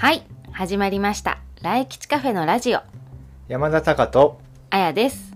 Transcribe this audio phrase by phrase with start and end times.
[0.00, 1.42] はい始まりました。
[1.60, 2.80] 来吉カフェのラジオ。
[3.48, 5.34] 山田隆とあやです。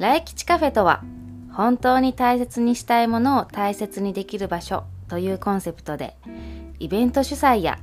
[0.00, 1.04] 来吉カフェとは
[1.52, 6.16] 本当に大切にしたいものを大切にできる場所というコンセプトで
[6.80, 7.78] イベント主催や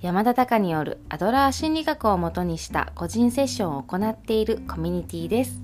[0.00, 5.60] 山田隆によるアドラー心理学をもとにした個人セッションを行っているコミュニティです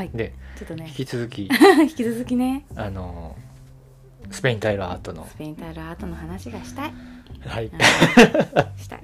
[0.00, 0.06] はい。
[0.08, 0.86] はいでちょっとね。
[0.88, 1.48] 引き続き
[1.82, 2.64] 引き続きね。
[2.74, 3.36] あの
[4.30, 5.26] スペインタイルアートの。
[5.26, 6.92] スペインタイルアートの話がしたい。
[7.46, 7.70] はい。
[8.76, 9.02] したい、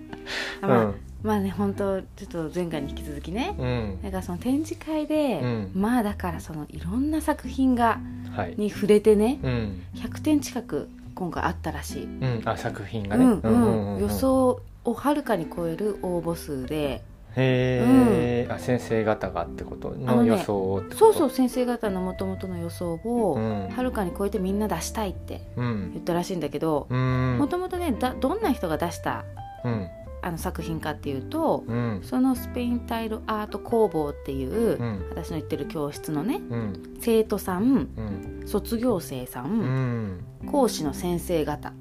[0.63, 3.99] うまあ、んまあね本当ちょっと前回に引き続きね、うん。
[4.03, 5.71] だからその展示会で、うん。
[5.75, 8.01] まあだからそのいろんな作品が
[8.35, 8.55] はい。
[8.57, 9.83] に触れてねうん。
[9.95, 12.43] 100点近く今回あったらしい、うん。
[12.45, 13.25] あ作品がね。
[13.25, 14.01] うんうん。
[14.01, 17.03] 予想をはるかに超える応募数で
[17.37, 19.91] へえ、あ先生方がってこと？
[19.91, 20.99] の予想をってこと？
[20.99, 23.69] そうそう先生方のもともとの予想をうん。
[23.69, 25.91] はるかに超えてみんな出したいってうん。
[25.93, 27.37] 言ったらしいんだけどうん。
[27.39, 29.25] もともとねだどんな人が出した
[29.65, 29.89] うん。
[30.23, 32.01] あの作品かっていうとうん。
[32.03, 35.07] そのスペインタイルアート工房っていう、うん。
[35.11, 36.97] 私の行ってる教室のねうん。
[37.01, 38.49] 生徒さんうん。
[38.49, 40.17] 卒業生さ、うん。
[40.17, 41.75] ん講師の先生方。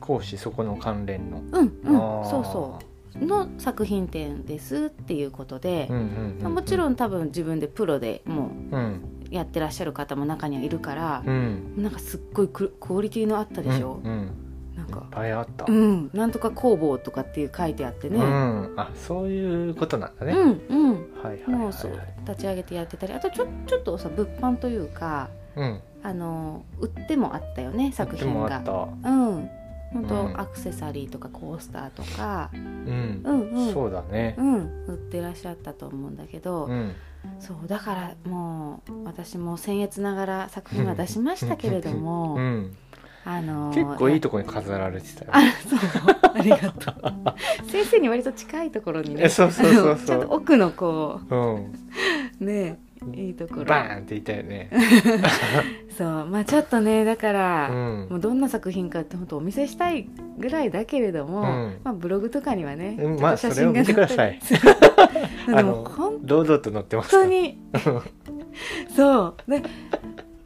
[0.00, 1.42] 講師そこの関連の。
[1.52, 2.24] うんうん。
[2.24, 5.88] そうそうの作品展ですっていうことで
[6.42, 11.74] もちろん多分自分でプロでもうやってらっしゃる方も中にはいるからう、ん。
[11.76, 14.22] なんかすっごいククオリティのあったでしょ、うんうん。
[14.22, 14.28] いっ
[14.76, 15.06] なんか。
[15.10, 15.64] ぱいあった。
[15.66, 16.10] うん。
[16.12, 18.74] なんとか工房とかっていう書いてあってね、うん。
[18.76, 20.92] あそういうことなんだね、うんうん。
[20.92, 21.92] はいはいはいもうそう
[22.28, 25.80] 立ち上げてやってたりあとちょちょっとさ物販というかうん。
[26.02, 28.56] あの売ってもあったよね作品が。
[28.56, 28.72] あった。
[28.72, 29.48] うん
[29.94, 30.40] 本当、うん。
[30.40, 33.22] アクセサリーとかコースターとかうん。
[33.24, 33.72] うんうん。
[33.72, 34.34] そうだね。
[34.36, 34.84] うん。
[34.86, 36.94] 売ってらっしゃったと思うんだけど、うん。
[37.38, 42.76] そうだからもう私も僭越ながら作品は出しましたけれども、 うん。
[43.26, 45.30] あの結構いいととこに飾られてたよ。
[45.32, 45.78] あそう。
[46.34, 47.70] ありがとう。
[47.70, 50.06] 先生に割と近いところにねえそうそうそうそう。
[50.06, 51.72] ちょっと奥のこうん。
[52.40, 52.78] うね
[53.14, 53.64] いいところ。
[53.64, 54.70] バーンっていたよね
[55.96, 58.08] そうまあちょっとねだから、うん。
[58.10, 61.80] もうどんな作品かって本当お見せしたいぐらいだけれども、うん。
[61.84, 64.40] まあブログとかにはね、うんまあちょっとそれを見てください。
[65.46, 65.86] であも
[66.22, 67.60] 堂々と載ってます当に。
[68.96, 69.50] そう。
[69.50, 69.62] で、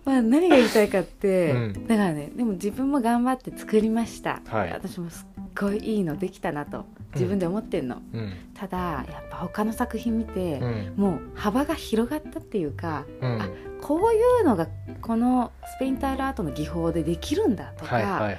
[0.05, 1.87] まあ、何が言いたいかって、うん。
[1.87, 4.73] だからねでも自分も頑張って作りました、はい。
[4.73, 8.33] 私もすっごいいいのできたなと自分で思ってんの、うん。
[8.55, 8.79] ただ
[9.09, 10.95] やっぱ他の作品見てう、ん。
[10.97, 13.43] もう幅が広がったっていうかうん。
[13.43, 13.49] あ
[13.83, 14.67] こういうのが
[15.01, 18.37] このスペインタイルアートの技法でできるんだとか,、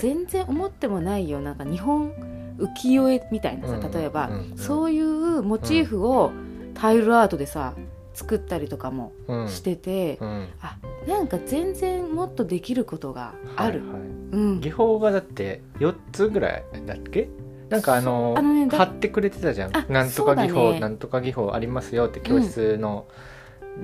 [0.00, 2.12] 全然思ってもないよなんか日本
[2.58, 6.32] 浮世絵みたいなさうん例えば、うんそういうモチーフを
[6.74, 7.74] タイルアートでさ
[8.14, 10.48] 作ったりとかもうんしてて、うん。
[10.60, 10.76] あ
[11.06, 14.00] なんか全然もっとできることがある、はいはい。
[14.00, 14.60] うん。
[14.60, 17.28] 技法がだって4つぐらいだっけ？
[17.68, 19.76] なんかあのねだ貼ってくれてたじゃん。
[19.76, 20.80] あなんとか技法、ね。
[20.80, 23.28] なんとか技法ありますよって教室の、でうん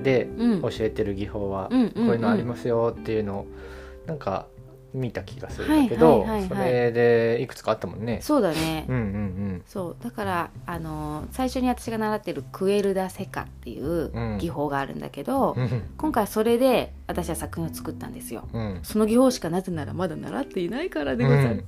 [0.03, 1.91] 教えてる技法は、うんうんうん。
[1.91, 3.47] こういうのありますよっていうのを
[4.05, 4.47] なんか
[4.93, 8.19] 見た気がするんだけど、それでいくつかあったもんね。
[8.21, 9.95] そうだね、うんうんそう。
[10.01, 14.37] だからあのー最初に私が習ってるクエルダセカっていううん。
[14.37, 15.63] 技法があるんだけど、うん。
[15.63, 18.47] うん今回それで私は作品を作ったんですよ。
[18.53, 18.79] うん。
[18.83, 21.65] その技法しかなぜならまだ習っていないからでござる、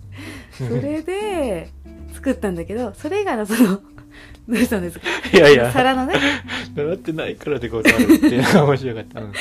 [0.52, 1.70] それで
[2.14, 3.82] 作ったんだけどそれ以外のその
[4.48, 5.08] どうしたんですか？
[5.34, 5.72] いやいや。
[5.74, 6.16] 皿のね。
[6.74, 9.20] 習ってないからでござるっていうのが面白かった。
[9.20, 9.34] うん。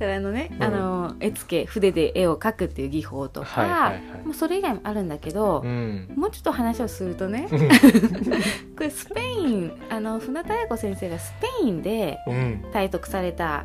[0.00, 0.62] 皿のね、うん。
[0.64, 4.00] あの絵付け筆で絵を描くっていう技法とか、はいはいはい。
[4.24, 6.08] もうそれ以外もあるんだけど、うん。
[6.16, 7.46] もうちょっと話をするとね
[8.76, 12.64] これスペインあの船田彩子先生がスペインでうん。
[12.72, 13.64] 体得された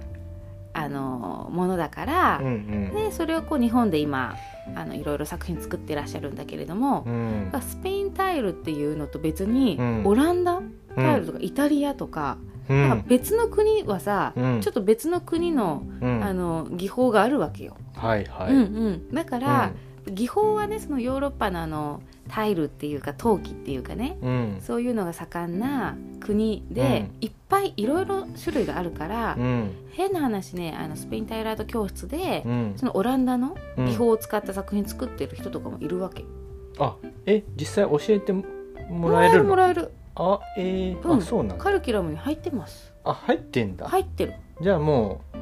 [0.74, 2.94] あのものだから、うんうん。
[2.94, 4.36] でそれをこう日本で今
[4.76, 7.52] あのいろいろ作品作ってらっしゃるんだけれどもう、ん。
[7.62, 10.02] スペインタイルっていうのと別に、うん。
[10.06, 10.62] オランダ
[10.96, 12.38] タイルとかイタリアとか,、
[12.70, 14.62] うなんかん別の国はさ、うん。
[14.62, 16.24] ちょっと別の国の,、うん。
[16.24, 17.76] あの技法があるわけよ。
[17.96, 18.54] はいはい。
[18.54, 19.72] うんうん、だから、
[20.12, 24.62] 技法はねそのヨーロッパのあのタイルっていうか陶器っていうかねうん。
[24.62, 27.26] そういうのが盛んな国で、うん。
[27.26, 29.72] いっぱいいろいろ種類があるから、うん。
[29.92, 32.74] 変な話ねあのスペインタイルアート教室で、うん。
[32.78, 33.86] そのオランダのうん。
[33.86, 36.26] 技法を使った作品作ってる人とかもいるわけ、
[36.80, 36.96] あ
[37.26, 38.44] え実際教えても
[38.90, 39.92] もらえるもらえる。
[40.16, 41.18] あえーうん。
[41.18, 41.64] あそうなんだ。
[41.64, 42.94] カルキュラムに入ってます。
[43.04, 44.34] あ入ってんだ、入ってる。
[44.62, 45.38] じゃあもう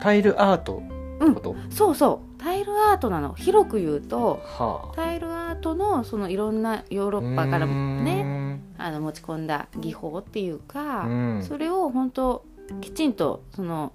[0.00, 0.82] タイルアート
[1.30, 2.42] こと、そうそう。
[2.42, 3.34] タイルアートなの。
[3.34, 4.96] 広く言うとはあ。
[4.96, 11.42] タイルアートのそのいろんなヨーロッパからもねねあの持ち込んだ技法っていうか、うん。
[11.42, 12.44] それを本当
[12.80, 13.92] きちんとその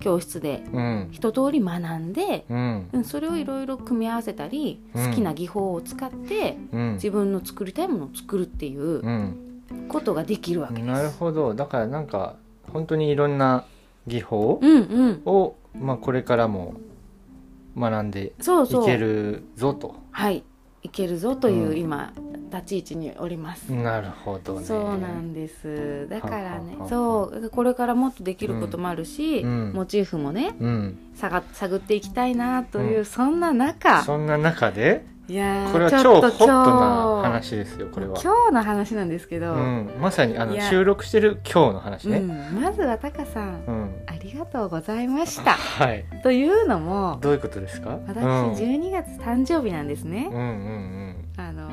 [0.00, 1.08] 教室でうん。
[1.12, 2.88] 一通り学んで、うん。
[2.92, 5.10] うんそれをいろいろ組み合わせたり、うん。
[5.10, 6.92] 好きな技法を使ってうん。
[6.94, 9.42] 自分の作りたいものを作るっていううん。
[9.88, 10.86] ことができるわけです。
[10.86, 11.54] なるほど。
[11.54, 12.36] だからなんか
[12.72, 13.64] 本当にいろんな
[14.06, 16.74] 技法うんうん、を、まあ、これからも
[17.76, 18.32] 学んでい
[18.84, 19.94] けるぞと。
[20.10, 20.42] はい。
[20.82, 21.78] いけるぞという、うん。
[21.78, 22.12] 今
[22.52, 23.72] 立ち位置におります。
[23.72, 24.64] なるほどね。
[24.64, 26.06] そうなんです。
[26.08, 26.42] だからね。
[26.46, 27.50] ははははそう。
[27.50, 29.72] これからもっとできることもあるし、うん。
[29.74, 30.98] モチーフもねうん。
[31.14, 33.04] 探探っていきたいなという、うん。
[33.04, 34.02] そんな中。
[34.02, 42.60] そんな中でいやーこれはちょっと超ホットな話ですよこれは、今日の話なんですけど、うん、まさにあの収録してる今日の話ね、うん。
[42.62, 44.02] まずはタカさん、うん。
[44.06, 45.52] ありがとうございました。
[45.52, 46.04] はい。
[46.22, 47.98] というのもどういうことですか？
[48.06, 51.70] 私、うん、12月誕生日なんですね、うんうんあの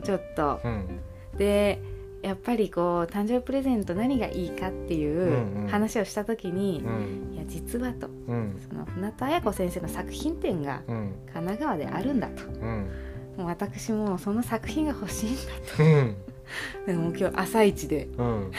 [0.00, 0.60] ーちょっと。
[0.64, 1.00] うんうん。
[1.38, 1.80] で
[2.22, 5.68] やっぱりこう誕生日プレゼント何がいいかっていうんううん。
[5.68, 7.34] 話をした時に、うん。
[7.34, 8.56] いや実はとうん。
[8.68, 11.12] その船田彩子先生の作品展がうん。
[11.32, 12.44] 神奈川であるんだと。
[12.44, 12.88] うん。
[13.36, 15.42] もう私もその作品が欲しいんだ
[15.84, 16.16] うん。
[16.84, 18.50] と でも今日朝一でうん。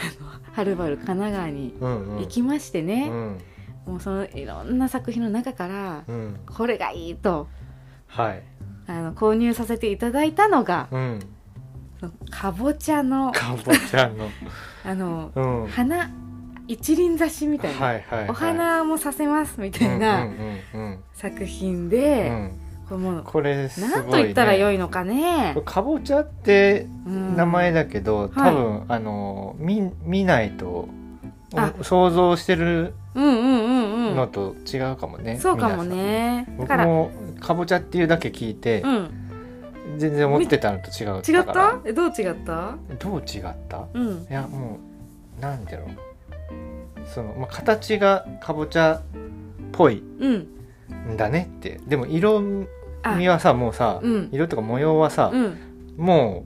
[0.52, 3.38] はるばる神奈川にうん行きましてうね、ん。
[3.86, 6.36] もうそのいろんな作品の中からうん。
[6.46, 7.48] これがいいと
[8.08, 8.42] はい。
[8.86, 11.20] あの購入させていただいたのがうん
[12.30, 13.32] かぼちゃの。
[13.32, 14.28] かぼちゃの。
[14.84, 15.66] あのうん。
[15.68, 16.10] 花
[16.66, 18.28] 一輪挿しみたいな、はいはいはい。
[18.30, 20.30] お花もさせますみたいうんなうん
[20.74, 20.98] うん。
[21.12, 22.52] 作品うんで、うん。
[22.88, 25.56] これもうこれすごい、ね、何と言ったらよいのかね。
[25.64, 27.36] かぼちゃってうん。
[27.36, 30.88] 名前だけど、多分、あの見見ないと
[31.54, 31.72] あ。
[31.82, 34.16] 想像してるうんうんうんうん。
[34.16, 37.10] のと違うかもね、そうかも皆ねだからも
[37.40, 39.23] かぼちゃっていうだけ聞いて、うん
[39.98, 41.16] 全然思ってたのと違う。
[41.18, 41.78] 違った？
[41.84, 42.76] えどう違った？
[42.98, 43.86] どう違った？
[43.92, 44.26] うん。
[44.28, 44.78] いやも
[45.38, 45.88] うなんだろう
[47.06, 49.02] その、まあ、形がかぼちゃっ
[49.72, 50.48] ぽいうん。
[51.12, 51.80] んだねって。
[51.86, 52.42] でも色
[53.02, 54.28] あ味はさもうさ、うん。
[54.32, 55.56] 色とか模様はさ、うん。
[55.96, 56.44] も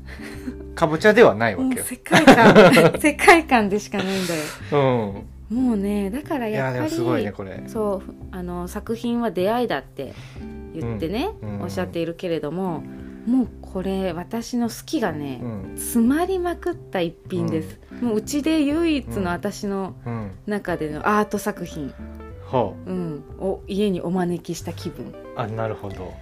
[0.72, 2.72] うかぼちゃではないわけよ、 世界観。
[3.00, 4.40] 世界観でしかないんだよ。
[5.50, 5.56] うん。
[5.66, 7.62] もうねだからいやっぱりやでもすごいねこれ。
[7.68, 10.12] そうあの作品は出会いだって
[10.74, 11.62] 言ってね、うん。
[11.62, 12.82] おっしゃっているけれども
[13.28, 15.76] もうこれ私の好きがね、うん。
[15.76, 19.24] 詰まりまくった一品です、もううちで唯一うん。
[19.24, 21.92] の私のうん中でのアート作品、
[22.46, 22.92] ほう。
[22.92, 26.12] ん、を家にお招きした気分、うあなるほど。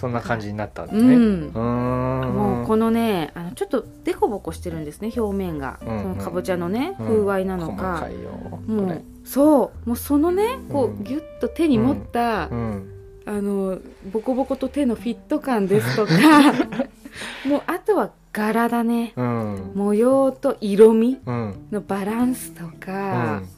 [0.00, 1.16] そんな感じになったんだうね。
[1.16, 1.18] ん。
[1.18, 2.34] うーん。
[2.34, 6.02] もうこのねあのちょっとデコボコしてるんですね表面が、うんうん。
[6.02, 7.06] そのかぼちゃのね、うん。
[7.06, 8.08] 風合いなの細か
[8.66, 9.88] もうそう。
[9.88, 11.04] もうそのねこう、うん。
[11.04, 12.88] ギュッと手に持った、うん
[13.24, 13.78] あの
[14.12, 16.12] ボコボコと手のフィット感ですとか。
[17.46, 19.12] もうあとは柄だね。
[19.16, 19.72] うん。
[19.74, 21.54] 模様と色味うん。
[21.70, 23.48] のバランスとうか、ん。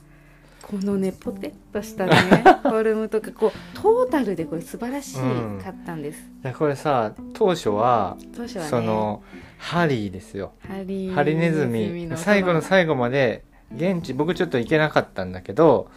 [0.63, 2.13] このねポテッとしたね
[2.63, 8.71] フォルムとかこうトータルでこれ素晴らしかったんです、いやこれさ当初は当初はね。
[8.71, 9.23] その
[9.59, 10.53] ハリーですよ。
[10.67, 12.07] ハリハリネズミ。
[12.07, 12.17] の。
[12.17, 13.45] 最後の最後まで
[13.77, 15.91] 現地僕ちょっと行けなかったんだけど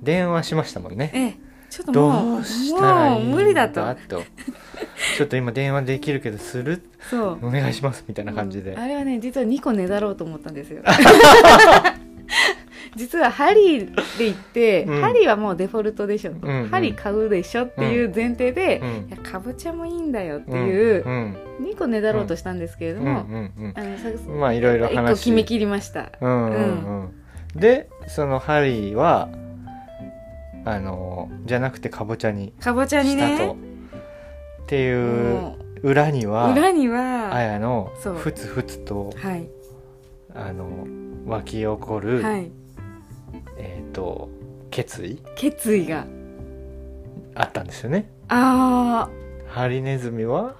[0.00, 1.10] 電話しましたもんね。
[1.12, 1.43] ええ
[1.74, 3.82] ちょっともうどうしたらいいんもう無理だと。
[4.08, 4.22] と
[5.16, 6.88] ちょっと今電話できるけどする？
[7.10, 7.46] そう。
[7.46, 8.76] お願いしますみたいな感じで。
[8.76, 10.82] あれはね実は2個ねだろうと思ったんですよ。
[12.94, 15.00] 実はハリーで行って、うん。
[15.00, 16.30] ハリーはもうデフォルトでしょ。
[16.30, 16.68] と、うんうん。
[16.68, 26.12] ハリー買うでしょっていう前提で、うんいやかぼちゃもいいんだよっていう、うん2個ねだろうとしたんですけれどうんうも、まあいろいろ1個話決め切りました。
[26.20, 26.56] うんうんう
[27.56, 27.60] ん。
[27.60, 29.28] でそのハリーは
[30.64, 33.56] あのじゃなくてかぼちゃにかぼちゃにしたと、ね
[34.62, 39.48] っていうも裏にうは裏にはあやのふつふつとはい。
[40.34, 40.86] あの
[41.26, 42.50] 湧き起こる、はい。
[43.56, 44.28] えっ、と
[44.70, 45.22] 決意？
[45.36, 46.06] 決意が。
[47.36, 48.10] あったんですよね。
[48.28, 49.08] あ
[49.46, 50.56] ハリネズミは？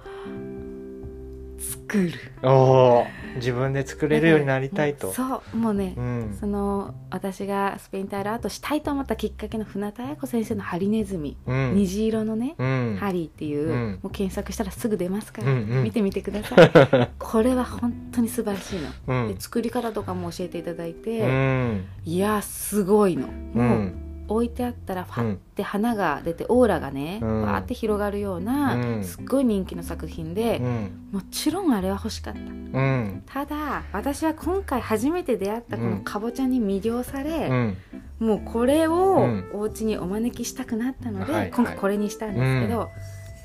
[1.57, 2.11] ー作る。
[2.43, 5.11] おお自分で作れるようになりたいと。
[5.13, 6.37] そうもうね、うん。
[6.39, 11.75] その私がスペインタイルアートしたいと思ったきっかけの船田彩子先生のハリネズミ、うん。
[11.75, 12.97] 虹色のね、うん。
[12.99, 13.99] ハリーっていう、うん。
[14.03, 15.83] もう検索したらすぐ出ますから、うんうん。
[15.83, 17.09] 見てみてください。
[17.19, 19.33] これは本当に素晴らしいの、うん。
[19.33, 21.85] で作り方とかも教えていただいて、うん。
[22.03, 23.27] いやすごいの。
[23.27, 27.55] うもうん置いてあったらファッて花が出てオーラがね、うん。
[27.55, 29.03] って広がるような、うん。
[29.03, 31.09] すっごい人気の作品で、うん。
[31.11, 32.39] もちろんあれは欲しかった。
[32.39, 33.23] うん。
[33.25, 37.77] ただ私は今回初めて出会ったこのかぼちゃに魅了され、うん。
[38.19, 39.49] もうこれをうん。
[39.53, 42.89] お家にお招きしたくなったので、今回これにしたんですけど、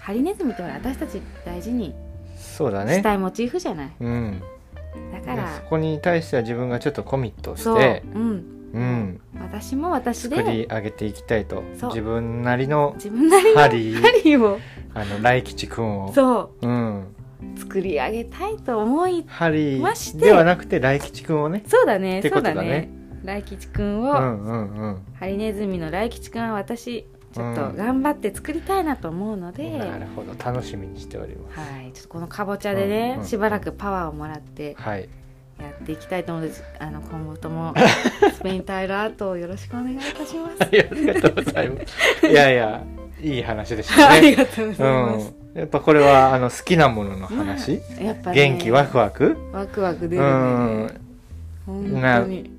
[0.01, 1.95] ハリネズミって私たち大事に
[2.37, 2.95] そうだね。
[2.97, 4.43] したいモチーフじゃない、うん。
[5.13, 9.21] だからそこに対しては自分がちょっとコミットしてうん、うん。
[9.41, 11.63] 私も私作でり上げていきたいと。
[11.89, 14.43] 自分なりの自分なりのハリー。
[14.43, 14.59] を。
[14.95, 16.13] あの来吉くんを。
[16.13, 16.67] そう。
[16.67, 17.15] うん。
[17.57, 20.19] 作り上げたいと思いハリまして。
[20.19, 21.63] ーではなくて来吉くんをね。
[21.67, 22.63] そうだねそうだね。
[23.23, 25.03] ね来吉くんを、うんうんうん。
[25.15, 27.77] ハリネズミの来吉くんは私ちょっとうん。
[27.77, 30.35] 頑張って作りたいなと思うので、なるほど。
[30.43, 31.59] 楽しみにしております。
[31.59, 33.27] はい、ちょっとこのかぼちゃでね、うんうん。
[33.27, 35.09] しばらくパワーをもらってはい
[35.63, 37.75] やっていきたいと思うのであの今後とも。
[38.35, 40.63] スペインタイルアートをよろしくお願いいたします。
[40.63, 41.77] は いありがとうございま
[42.21, 42.27] す。
[42.27, 42.83] いやいや
[43.21, 45.35] いい話でした ありねがとうございます。
[45.55, 45.59] うん。
[45.61, 48.37] やっぱこれはあの好きなものの話、やっぱね。
[48.37, 49.37] 元気ワクワク？
[49.53, 50.31] ワクワク出うるね。
[50.31, 51.01] ん。
[51.67, 52.51] 本当に。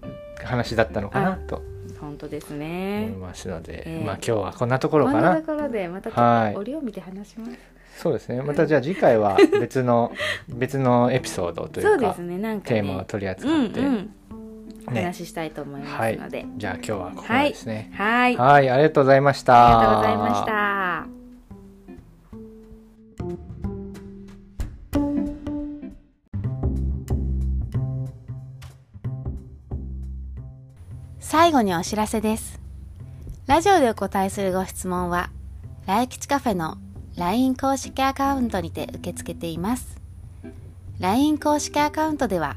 [0.43, 1.61] 話だったのかなと。
[1.99, 3.13] 本当です思いね。
[3.19, 4.05] ますので、ええ。
[4.05, 7.51] まあ今日はこんなところこんかななところでまた折を見て話します。
[7.97, 8.41] そうですね。
[8.41, 10.11] またじゃあ次回は別の
[10.49, 12.37] 別のエピソードといそううかですね。
[12.37, 12.81] なんかね。
[12.81, 14.09] テーマを取り扱うんって、うん
[14.91, 15.03] ね。
[15.03, 16.45] 話ししたいと思いまはいすので。
[16.57, 17.91] じゃあ今日はここまでですね。
[17.93, 18.37] はい。
[18.37, 19.53] あはいありがとうございました。
[19.53, 21.21] りがとうございました。
[31.19, 32.59] 最後にお知らせです。
[33.47, 35.29] ラジオでお答えするご質問は、
[35.87, 36.77] 来吉カフェの
[37.17, 39.99] LINE 公式アカウントにて受け付けています。
[40.99, 42.55] LINE 公式アカウントでは、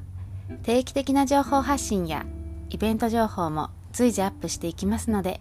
[0.62, 2.24] 定期的な情報発信や
[2.70, 5.40] イベント情報も随時アップしていきますので、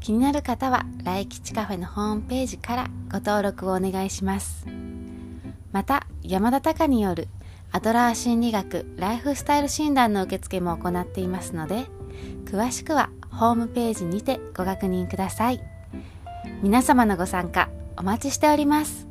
[0.00, 4.66] 気になる方は来吉カフェのホームページからご登録をお願いします。
[5.72, 7.28] また、山田隆による
[7.72, 11.84] アドラー心理学ライフスタイル診断の受付も行っていますので、
[12.46, 15.60] 詳しくはホームページにてご確認ください。
[16.62, 19.05] 皆様のご参加お待ちしております。